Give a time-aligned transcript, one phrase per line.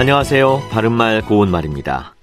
[0.00, 0.62] 안녕하세요.
[0.70, 2.14] 바른말 고운말입니다.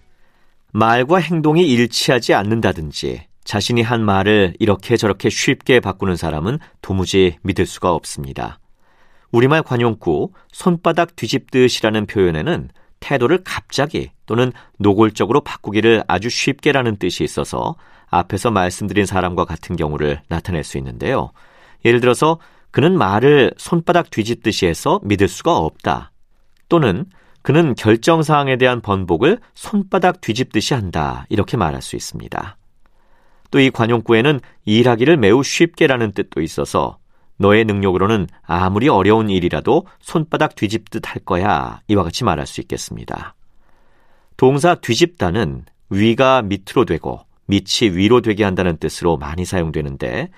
[0.73, 7.93] 말과 행동이 일치하지 않는다든지 자신이 한 말을 이렇게 저렇게 쉽게 바꾸는 사람은 도무지 믿을 수가
[7.93, 8.57] 없습니다.
[9.31, 12.69] 우리말 관용구 손바닥 뒤집듯이라는 표현에는
[12.99, 17.75] 태도를 갑자기 또는 노골적으로 바꾸기를 아주 쉽게라는 뜻이 있어서
[18.07, 21.29] 앞에서 말씀드린 사람과 같은 경우를 나타낼 수 있는데요.
[21.85, 22.39] 예를 들어서
[22.71, 26.11] 그는 말을 손바닥 뒤집듯이 해서 믿을 수가 없다.
[26.69, 27.05] 또는
[27.47, 31.25] 그는 결정 사항에 대한 번복을 손바닥 뒤집듯이 한다.
[31.29, 32.57] 이렇게 말할 수 있습니다.
[33.51, 36.97] 또 이 관용구에는 일하기를 매우 쉽게라는 뜻도 있어서
[37.37, 41.79] 너의 능력으로는 아무리 어려운 일이라도 손바닥 뒤집듯 할 거야.
[41.87, 43.33] 이와 같이 말할 수 있겠습니다.
[44.35, 50.31] 동사 뒤집다는 위가 밑으로 되고 밑이 위로 되게 한다는 뜻으로 많이 사용되는데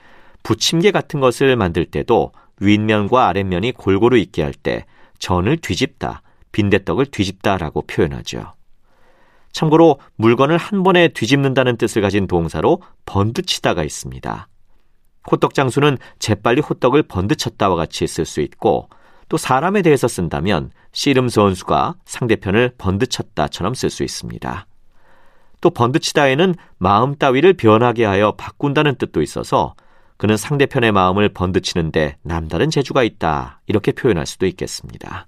[0.43, 4.85] 부침개 같은 것을 만들 때도 윗면과 아랫면이 골고루 있게 할 때
[5.17, 8.53] 전을 뒤집다, 빈대떡을 뒤집다라고 표현하죠.
[9.51, 14.47] 참고로 물건을 한 번에 뒤집는다는 뜻을 가진 동사로 번드치다가 있습니다.
[15.31, 18.89] 호떡 장수는 재빨리 호떡을 번드쳤다와 같이 쓸 수 있고
[19.27, 24.65] 또 사람에 대해서 쓴다면 씨름 선수가 상대편을 번드쳤다처럼 쓸 수 있습니다.
[25.61, 29.75] 또 번드치다에는 마음 따위를 변하게 하여 바꾼다는 뜻도 있어서
[30.17, 35.27] 그는 상대편의 마음을 번드치는데 남다른 재주가 있다 이렇게 표현할 수도 있겠습니다.